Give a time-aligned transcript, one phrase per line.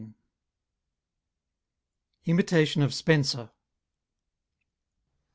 [2.25, 3.51] IMITATION OF SPENSER.